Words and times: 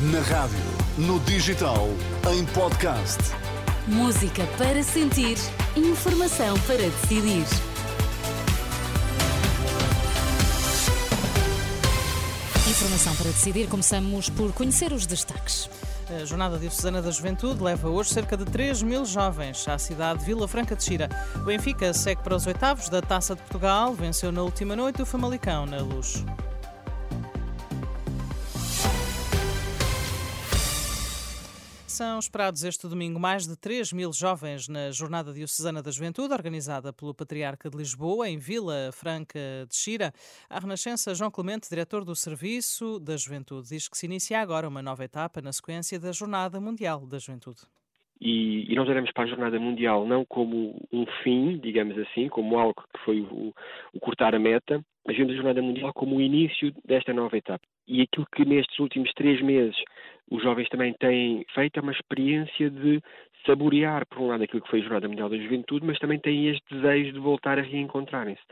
Na 0.00 0.20
rádio, 0.20 0.60
no 0.96 1.18
digital, 1.18 1.88
em 2.32 2.46
podcast. 2.46 3.18
Música 3.88 4.46
para 4.56 4.80
sentir, 4.84 5.36
informação 5.74 6.56
para 6.60 6.76
decidir. 6.76 7.44
Informação 12.70 13.16
para 13.16 13.24
decidir, 13.24 13.66
começamos 13.66 14.30
por 14.30 14.52
conhecer 14.52 14.92
os 14.92 15.04
destaques. 15.04 15.68
A 16.08 16.24
Jornada 16.24 16.60
Diocesana 16.60 17.02
da 17.02 17.10
Juventude 17.10 17.60
leva 17.60 17.88
hoje 17.88 18.10
cerca 18.10 18.36
de 18.36 18.44
3 18.44 18.84
mil 18.84 19.04
jovens 19.04 19.66
à 19.66 19.78
cidade 19.78 20.20
de 20.20 20.26
Vila 20.26 20.46
Franca 20.46 20.76
de 20.76 20.84
Xira. 20.84 21.08
O 21.34 21.40
Benfica 21.40 21.92
segue 21.92 22.22
para 22.22 22.36
os 22.36 22.46
oitavos 22.46 22.88
da 22.88 23.02
Taça 23.02 23.34
de 23.34 23.42
Portugal, 23.42 23.92
venceu 23.94 24.30
na 24.30 24.42
última 24.42 24.76
noite 24.76 25.02
o 25.02 25.06
Famalicão 25.06 25.66
na 25.66 25.78
Luz. 25.78 26.24
São 31.98 32.20
esperados 32.20 32.62
este 32.62 32.86
domingo 32.86 33.18
mais 33.18 33.44
de 33.44 33.58
3 33.58 33.92
mil 33.92 34.12
jovens 34.12 34.68
na 34.68 34.92
Jornada 34.92 35.32
Diocesana 35.32 35.82
da 35.82 35.90
Juventude, 35.90 36.32
organizada 36.32 36.92
pelo 36.92 37.12
Patriarca 37.12 37.68
de 37.68 37.76
Lisboa, 37.76 38.28
em 38.28 38.38
Vila 38.38 38.92
Franca 38.92 39.66
de 39.68 39.74
Xira. 39.74 40.12
A 40.48 40.60
Renascença, 40.60 41.12
João 41.12 41.28
Clemente, 41.28 41.68
diretor 41.68 42.04
do 42.04 42.14
Serviço 42.14 43.00
da 43.00 43.16
Juventude, 43.16 43.70
diz 43.70 43.88
que 43.88 43.98
se 43.98 44.06
inicia 44.06 44.40
agora 44.40 44.68
uma 44.68 44.80
nova 44.80 45.02
etapa 45.02 45.42
na 45.42 45.52
sequência 45.52 45.98
da 45.98 46.12
Jornada 46.12 46.60
Mundial 46.60 47.04
da 47.04 47.18
Juventude. 47.18 47.62
E, 48.20 48.72
e, 48.72 48.76
nós 48.76 48.88
olhamos 48.88 49.10
para 49.10 49.24
a 49.24 49.26
Jornada 49.26 49.58
Mundial 49.58 50.06
não 50.06 50.24
como 50.24 50.80
um 50.92 51.04
fim, 51.24 51.58
digamos 51.58 51.98
assim, 51.98 52.28
como 52.28 52.60
algo 52.60 52.80
que 52.94 53.04
foi 53.04 53.22
o, 53.22 53.52
o 53.92 53.98
cortar 53.98 54.36
a 54.36 54.38
meta, 54.38 54.80
mas 55.04 55.16
vemos 55.16 55.32
a 55.32 55.36
Jornada 55.36 55.60
Mundial 55.60 55.92
como 55.92 56.16
o 56.16 56.20
início 56.20 56.72
desta 56.84 57.12
nova 57.12 57.36
etapa. 57.36 57.66
E 57.88 58.02
aquilo 58.02 58.26
que 58.32 58.44
nestes 58.44 58.78
últimos 58.78 59.12
três 59.14 59.42
meses 59.42 59.76
os 60.30 60.42
jovens 60.42 60.68
também 60.68 60.92
têm 60.94 61.44
feito 61.54 61.80
uma 61.80 61.92
experiência 61.92 62.70
de 62.70 63.00
saborear, 63.46 64.06
por 64.06 64.20
um 64.20 64.28
lado, 64.28 64.42
aquilo 64.42 64.62
que 64.62 64.70
foi 64.70 64.80
a 64.80 64.82
Jornada 64.82 65.08
Mundial 65.08 65.28
da 65.28 65.38
Juventude, 65.38 65.86
mas 65.86 65.98
também 65.98 66.18
têm 66.18 66.48
este 66.48 66.74
desejo 66.74 67.12
de 67.12 67.18
voltar 67.18 67.58
a 67.58 67.62
reencontrarem-se. 67.62 68.42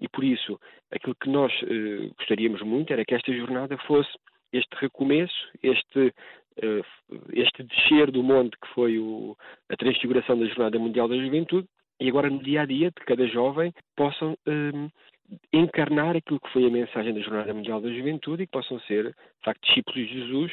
E 0.00 0.08
por 0.08 0.24
isso, 0.24 0.58
aquilo 0.90 1.14
que 1.14 1.30
nós 1.30 1.52
eh, 1.62 2.10
gostaríamos 2.18 2.60
muito 2.62 2.92
era 2.92 3.04
que 3.04 3.14
esta 3.14 3.32
jornada 3.32 3.78
fosse 3.86 4.10
este 4.52 4.74
recomeço, 4.76 5.48
este, 5.62 6.12
uh, 6.62 6.84
este 7.32 7.62
descer 7.62 8.10
do 8.10 8.22
monte 8.22 8.56
que 8.60 8.68
foi 8.74 8.98
o, 8.98 9.36
a 9.70 9.76
transfiguração 9.76 10.38
da 10.38 10.44
Jornada 10.46 10.78
Mundial 10.78 11.08
da 11.08 11.16
Juventude, 11.16 11.66
e 11.98 12.08
agora 12.08 12.28
no 12.28 12.42
dia 12.42 12.62
a 12.62 12.66
dia 12.66 12.90
de 12.90 13.04
cada 13.06 13.26
jovem 13.26 13.72
possam 13.96 14.36
um, 14.46 14.90
encarnar 15.52 16.16
aquilo 16.16 16.40
que 16.40 16.52
foi 16.52 16.66
a 16.66 16.70
mensagem 16.70 17.14
da 17.14 17.20
Jornada 17.20 17.54
Mundial 17.54 17.80
da 17.80 17.90
Juventude 17.90 18.42
e 18.42 18.46
que 18.46 18.52
possam 18.52 18.78
ser, 18.80 19.04
de 19.04 19.44
facto, 19.44 19.62
discípulos 19.66 20.08
de 20.08 20.20
Jesus 20.20 20.52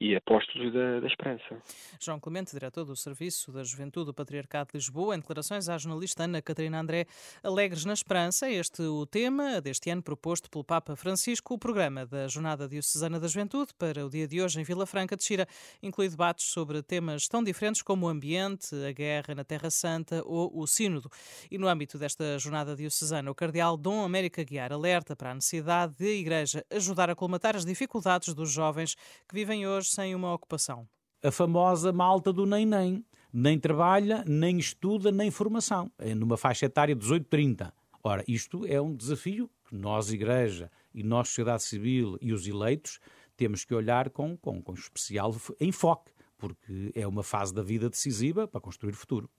e 0.00 0.16
apóstolos 0.16 0.72
da, 0.72 1.00
da, 1.00 1.06
esperança. 1.06 1.62
João 2.00 2.18
Clemente, 2.18 2.52
diretor 2.52 2.86
do 2.86 2.96
Serviço 2.96 3.52
da 3.52 3.62
Juventude 3.62 4.06
do 4.06 4.14
Patriarcado 4.14 4.70
de 4.72 4.78
Lisboa, 4.78 5.14
em 5.14 5.18
declarações 5.18 5.68
à 5.68 5.76
jornalista 5.76 6.24
Ana 6.24 6.40
Catarina 6.40 6.80
André, 6.80 7.06
Alegres 7.42 7.84
na 7.84 7.92
Esperança, 7.92 8.50
este 8.50 8.80
o 8.82 9.04
tema 9.04 9.60
deste 9.60 9.90
ano 9.90 10.02
proposto 10.02 10.48
pelo 10.48 10.64
Papa 10.64 10.96
Francisco. 10.96 11.52
O 11.52 11.58
programa 11.58 12.06
da 12.06 12.26
Jornada 12.28 12.66
Diocesana 12.66 13.20
da 13.20 13.28
Juventude 13.28 13.74
para 13.78 14.06
o 14.06 14.08
dia 14.08 14.26
de 14.26 14.40
hoje 14.40 14.58
em 14.58 14.64
Vila 14.64 14.86
Franca 14.86 15.14
de 15.14 15.22
Xira 15.22 15.46
inclui 15.82 16.08
debates 16.08 16.46
sobre 16.46 16.82
temas 16.82 17.28
tão 17.28 17.44
diferentes 17.44 17.82
como 17.82 18.06
o 18.06 18.08
ambiente, 18.08 18.74
a 18.88 18.92
guerra 18.92 19.34
na 19.34 19.44
Terra 19.44 19.70
Santa 19.70 20.22
ou 20.24 20.50
o 20.58 20.66
sínodo. 20.66 21.10
E 21.50 21.58
no 21.58 21.68
âmbito 21.68 21.98
desta 21.98 22.38
Jornada 22.38 22.74
Diocesana, 22.74 23.30
o 23.30 23.34
Cardeal 23.34 23.76
Dom 23.76 24.02
América 24.02 24.42
Guiar 24.42 24.72
alerta 24.72 25.14
para 25.14 25.32
a 25.32 25.34
necessidade 25.34 25.94
de 25.98 26.06
a 26.06 26.14
Igreja 26.14 26.64
ajudar 26.70 27.10
a 27.10 27.14
colmatar 27.14 27.54
as 27.54 27.66
dificuldades 27.66 28.32
dos 28.32 28.50
jovens 28.50 28.94
que 29.28 29.34
vivem 29.34 29.66
hoje 29.66 29.89
sem 29.90 30.14
uma 30.14 30.32
ocupação. 30.32 30.88
A 31.22 31.30
famosa 31.30 31.92
malta 31.92 32.32
do 32.32 32.46
nem-nem. 32.46 33.04
Nem 33.32 33.58
trabalha, 33.58 34.24
nem 34.26 34.58
estuda, 34.58 35.12
nem 35.12 35.30
formação. 35.30 35.90
É 35.98 36.14
numa 36.14 36.36
faixa 36.36 36.66
etária 36.66 36.96
18-30. 36.96 37.72
Ora, 38.02 38.24
isto 38.26 38.64
é 38.66 38.80
um 38.80 38.94
desafio 38.94 39.50
que 39.68 39.74
nós, 39.74 40.10
Igreja, 40.10 40.70
e 40.94 41.02
nós, 41.02 41.28
sociedade 41.28 41.62
civil 41.62 42.16
e 42.20 42.32
os 42.32 42.46
eleitos, 42.46 42.98
temos 43.36 43.64
que 43.64 43.74
olhar 43.74 44.10
com, 44.10 44.36
com, 44.36 44.60
com 44.60 44.72
especial 44.72 45.34
enfoque 45.60 46.10
porque 46.40 46.90
é 46.94 47.06
uma 47.06 47.22
fase 47.22 47.52
da 47.52 47.62
vida 47.62 47.90
decisiva 47.90 48.48
para 48.48 48.60
construir 48.60 48.92
o 48.92 48.96
futuro. 48.96 49.30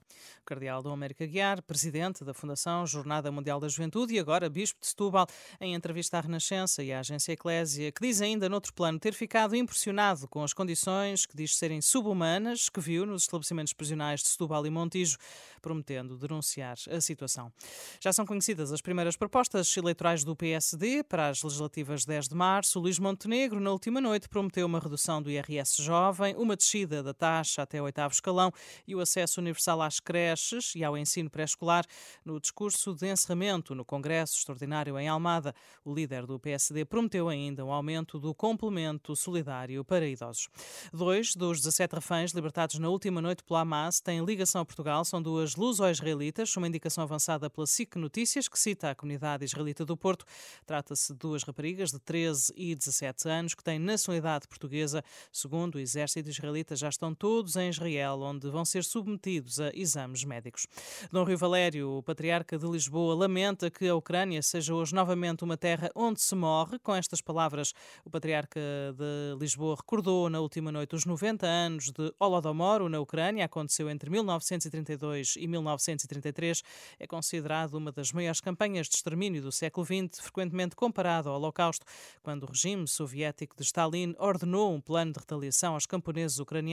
O 0.41 0.45
Cardeal 0.45 0.83
Dom 0.83 0.93
América 0.93 1.25
Guiar, 1.25 1.61
presidente 1.63 2.23
da 2.23 2.33
Fundação 2.33 2.85
Jornada 2.85 3.31
Mundial 3.31 3.59
da 3.59 3.67
Juventude 3.67 4.13
e 4.13 4.19
agora 4.19 4.49
Bispo 4.49 4.79
de 4.79 4.87
Setúbal, 4.87 5.25
em 5.59 5.73
entrevista 5.73 6.17
à 6.17 6.21
Renascença 6.21 6.83
e 6.83 6.93
à 6.93 6.99
Agência 6.99 7.31
Eclésia, 7.31 7.91
que 7.91 8.01
diz 8.01 8.21
ainda, 8.21 8.47
noutro 8.47 8.71
plano, 8.73 8.99
ter 8.99 9.13
ficado 9.13 9.55
impressionado 9.55 10.27
com 10.27 10.43
as 10.43 10.53
condições 10.53 11.25
que 11.25 11.35
diz 11.35 11.55
serem 11.55 11.81
subhumanas 11.81 12.69
que 12.69 12.79
viu 12.79 13.05
nos 13.05 13.23
estabelecimentos 13.23 13.73
prisionais 13.73 14.21
de 14.21 14.29
Setúbal 14.29 14.65
e 14.67 14.69
Montijo, 14.69 15.17
prometendo 15.59 16.17
denunciar 16.17 16.77
a 16.89 17.01
situação. 17.01 17.51
Já 17.99 18.13
são 18.13 18.25
conhecidas 18.25 18.71
as 18.71 18.81
primeiras 18.81 19.15
propostas 19.15 19.75
eleitorais 19.75 20.23
do 20.23 20.35
PSD 20.35 21.03
para 21.03 21.29
as 21.29 21.41
legislativas 21.41 22.05
10 22.05 22.27
de 22.27 22.35
março. 22.35 22.79
Luís 22.79 22.99
Montenegro, 22.99 23.59
na 23.59 23.71
última 23.71 23.99
noite, 23.99 24.29
prometeu 24.29 24.65
uma 24.67 24.79
redução 24.79 25.21
do 25.21 25.31
IRS 25.31 25.81
jovem, 25.81 26.35
uma 26.35 26.55
descida 26.55 26.90
da 27.03 27.13
taxa 27.13 27.61
até 27.61 27.81
o 27.81 27.85
oitavo 27.85 28.13
escalão 28.13 28.51
e 28.87 28.95
o 28.95 28.99
acesso 28.99 29.39
universal 29.39 29.81
às 29.81 29.99
creches 29.99 30.73
e 30.75 30.83
ao 30.83 30.97
ensino 30.97 31.29
pré-escolar. 31.29 31.85
No 32.25 32.39
discurso 32.39 32.93
de 32.93 33.11
encerramento 33.11 33.73
no 33.75 33.85
Congresso 33.85 34.37
Extraordinário 34.37 34.97
em 34.99 35.07
Almada, 35.07 35.53
o 35.85 35.93
líder 35.93 36.25
do 36.25 36.39
PSD 36.39 36.85
prometeu 36.85 37.29
ainda 37.29 37.63
um 37.63 37.71
aumento 37.71 38.19
do 38.19 38.33
complemento 38.33 39.15
solidário 39.15 39.85
para 39.85 40.07
idosos. 40.07 40.49
Dois 40.91 41.35
dos 41.35 41.59
17 41.59 41.95
reféns 41.95 42.31
libertados 42.31 42.79
na 42.79 42.89
última 42.89 43.21
noite 43.21 43.43
pela 43.43 43.61
Hamas 43.61 43.99
têm 43.99 44.23
ligação 44.23 44.61
a 44.61 44.65
Portugal. 44.65 45.05
São 45.05 45.21
duas 45.21 45.55
luso-israelitas, 45.55 46.55
uma 46.57 46.67
indicação 46.67 47.03
avançada 47.03 47.49
pela 47.49 47.67
SIC 47.67 47.95
Notícias, 47.97 48.47
que 48.47 48.59
cita 48.59 48.89
a 48.89 48.95
comunidade 48.95 49.45
israelita 49.45 49.85
do 49.85 49.95
Porto. 49.95 50.25
Trata-se 50.65 51.13
de 51.13 51.19
duas 51.19 51.43
raparigas 51.43 51.91
de 51.91 51.99
13 51.99 52.53
e 52.55 52.75
17 52.75 53.29
anos 53.29 53.53
que 53.53 53.63
têm 53.63 53.79
nacionalidade 53.79 54.47
portuguesa. 54.47 55.03
Segundo 55.31 55.75
o 55.75 55.79
exército 55.79 56.29
israelita, 56.29 56.75
estão 56.89 57.13
todos 57.13 57.55
em 57.55 57.69
Israel, 57.69 58.21
onde 58.21 58.49
vão 58.49 58.65
ser 58.65 58.83
submetidos 58.83 59.59
a 59.59 59.69
exames 59.73 60.23
médicos. 60.23 60.67
Dom 61.11 61.23
Rio 61.23 61.37
Valério, 61.37 61.97
o 61.97 62.03
patriarca 62.03 62.57
de 62.57 62.67
Lisboa, 62.67 63.15
lamenta 63.15 63.69
que 63.69 63.87
a 63.87 63.95
Ucrânia 63.95 64.41
seja 64.41 64.73
hoje 64.73 64.93
novamente 64.93 65.43
uma 65.43 65.57
terra 65.57 65.89
onde 65.95 66.21
se 66.21 66.35
morre. 66.35 66.79
Com 66.79 66.95
estas 66.95 67.21
palavras, 67.21 67.73
o 68.05 68.09
patriarca 68.09 68.59
de 68.95 69.37
Lisboa 69.39 69.75
recordou 69.75 70.29
na 70.29 70.39
última 70.39 70.71
noite 70.71 70.95
os 70.95 71.05
90 71.05 71.45
anos 71.45 71.91
de 71.91 72.13
Holodomor 72.19 72.87
na 72.89 72.99
Ucrânia. 72.99 73.45
Aconteceu 73.45 73.89
entre 73.89 74.09
1932 74.09 75.35
e 75.37 75.47
1933. 75.47 76.63
É 76.99 77.07
considerado 77.07 77.75
uma 77.75 77.91
das 77.91 78.11
maiores 78.11 78.41
campanhas 78.41 78.87
de 78.87 78.95
extermínio 78.95 79.41
do 79.41 79.51
século 79.51 79.85
XX, 79.85 80.21
frequentemente 80.21 80.75
comparado 80.75 81.29
ao 81.29 81.35
Holocausto, 81.35 81.85
quando 82.23 82.43
o 82.43 82.47
regime 82.47 82.87
soviético 82.87 83.55
de 83.55 83.63
Stalin 83.63 84.15
ordenou 84.17 84.73
um 84.73 84.81
plano 84.81 85.11
de 85.11 85.19
retaliação 85.19 85.73
aos 85.73 85.85
camponeses 85.85 86.39
ucranianos 86.39 86.70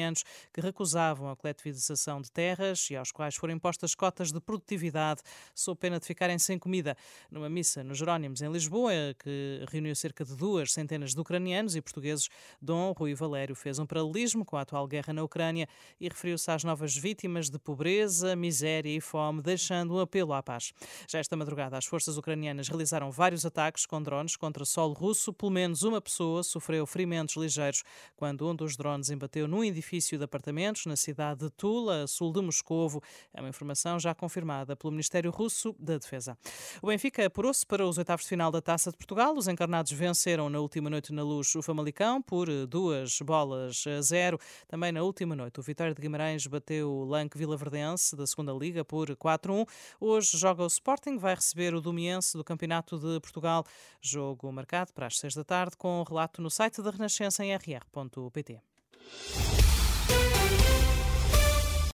que 0.53 0.61
recusavam 0.61 1.31
a 1.31 1.37
coletivização 1.37 2.21
de 2.21 2.31
terras 2.31 2.89
e 2.91 2.97
aos 2.97 3.13
quais 3.13 3.35
foram 3.37 3.55
impostas 3.55 3.95
cotas 3.95 4.33
de 4.33 4.41
produtividade, 4.41 5.23
sob 5.55 5.79
pena 5.79 5.99
de 5.99 6.07
ficarem 6.07 6.39
sem 6.39 6.59
comida. 6.59 6.97
Numa 7.31 7.49
missa 7.49 7.83
nos 7.83 7.99
Jerónimos, 7.99 8.41
em 8.41 8.51
Lisboa, 8.51 8.93
que 9.19 9.65
reuniu 9.71 9.95
cerca 9.95 10.25
de 10.25 10.35
duas 10.37 10.73
centenas 10.73 11.15
de 11.15 11.21
ucranianos 11.21 11.77
e 11.77 11.81
portugueses, 11.81 12.29
Dom 12.61 12.93
Rui 12.93 13.15
Valério 13.15 13.55
fez 13.55 13.79
um 13.79 13.87
paralelismo 13.87 14.45
com 14.45 14.57
a 14.57 14.63
atual 14.63 14.87
guerra 14.87 15.13
na 15.13 15.23
Ucrânia 15.23 15.69
e 16.01 16.09
referiu-se 16.09 16.51
às 16.51 16.65
novas 16.65 16.97
vítimas 16.97 17.51
de 17.51 17.59
pobreza, 17.59 18.35
miséria 18.37 18.95
e 18.95 19.01
fome, 19.01 19.43
deixando 19.43 19.95
um 19.95 20.01
apelo 20.01 20.33
à 20.33 20.43
paz. 20.43 20.73
Já 21.09 21.19
esta 21.19 21.37
madrugada, 21.37 21.77
as 21.77 21.87
forças 21.87 22.17
ucranianas 22.17 22.69
realizaram 22.69 23.11
vários 23.11 23.45
ataques 23.45 23.87
com 23.87 24.03
drones 24.03 24.37
contra 24.37 24.65
solo 24.65 24.93
russo. 24.93 25.33
Pelo 25.33 25.51
menos 25.51 25.83
uma 25.83 26.01
pessoa 26.01 26.43
sofreu 26.43 26.87
ferimentos 26.87 27.37
ligeiros 27.37 27.83
quando 28.17 28.49
um 28.49 28.55
dos 28.55 28.77
drones 28.77 29.11
embateu 29.11 29.49
num 29.49 29.65
edifício 29.79 30.19
de 30.19 30.25
apartamentos 30.25 30.87
na 30.87 30.97
cidade 30.97 31.41
de 31.41 31.51
Tula, 31.51 32.07
sul 32.07 32.33
de 32.33 32.41
Moscou 32.41 33.03
é 33.33 33.41
uma 33.41 33.49
informação 33.49 33.99
já 33.99 34.15
confirmada 34.15 34.77
pelo 34.77 34.91
Ministério 34.91 35.31
Russo 35.31 35.75
da 35.79 35.97
Defesa. 35.97 36.37
O 36.83 36.89
Benfica 36.89 37.27
apurou-se 37.27 37.65
para 37.65 37.87
os 37.87 37.97
oitavos 37.97 38.25
de 38.25 38.29
final 38.29 38.51
da 38.51 38.61
Taça 38.61 38.91
de 38.91 38.97
Portugal. 38.97 39.37
Os 39.37 39.49
encarnados 39.49 39.93
venceram 39.93 40.51
na 40.51 40.59
última 40.59 40.91
noite 40.91 41.13
na 41.13 41.23
luz 41.23 41.55
o 41.55 41.63
Famalicão 41.63 42.21
por 42.21 42.49
duas 42.67 43.19
bolas 43.21 43.85
a 43.87 44.01
zero. 44.03 44.39
Também 44.67 44.93
na 44.93 45.03
última 45.03 45.37
noite, 45.37 45.61
o 45.61 45.63
Vitória 45.63 45.95
de 45.95 46.01
Guimarães 46.01 46.47
bateu 46.47 46.91
o 46.91 47.05
Lanque 47.05 47.39
Vilaverdense 47.39 48.17
da 48.17 48.27
segunda 48.27 48.53
Liga 48.53 48.85
por 48.85 49.09
4-1. 49.09 49.67
Hoje 50.01 50.37
joga 50.37 50.65
o 50.65 50.67
Sporting, 50.67 51.19
vai 51.19 51.35
receber 51.35 51.75
o 51.75 51.81
Domiense 51.81 52.37
do 52.37 52.45
Campeonato 52.45 52.99
de 52.99 53.21
Portugal. 53.21 53.65
Jogo 54.01 54.51
marcado 54.53 54.93
para 54.93 55.07
as 55.07 55.19
seis 55.19 55.35
da 55.35 55.45
tarde 55.45 55.77
com 55.77 56.01
o 56.01 56.05
relato 56.05 56.43
no 56.43 56.51
site 56.51 56.83
da 56.83 56.91
Renascença 56.91 57.45
em 57.45 57.55
rr.pt. 57.55 58.61